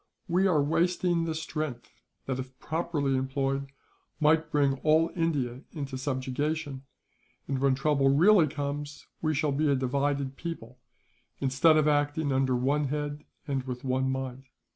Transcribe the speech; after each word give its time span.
We 0.27 0.47
are 0.47 0.63
wasting 0.63 1.25
the 1.25 1.35
strength 1.35 1.91
that, 2.25 2.39
if 2.39 2.57
properly 2.57 3.15
employed, 3.15 3.71
might 4.19 4.49
bring 4.51 4.79
all 4.79 5.11
India 5.15 5.61
into 5.73 5.95
subjection 5.95 6.81
and, 7.47 7.59
when 7.59 7.75
trouble 7.75 8.09
really 8.09 8.47
comes, 8.47 9.05
we 9.21 9.35
shall 9.35 9.51
be 9.51 9.69
a 9.69 9.75
divided 9.75 10.37
people, 10.37 10.79
instead 11.39 11.77
of 11.77 11.87
acting 11.87 12.31
under 12.33 12.55
one 12.55 12.85
head 12.85 13.25
and 13.47 13.61
with 13.65 13.83
one 13.83 14.09
mind. 14.09 14.45